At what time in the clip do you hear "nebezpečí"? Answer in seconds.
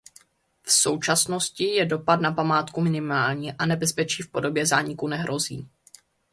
3.65-4.23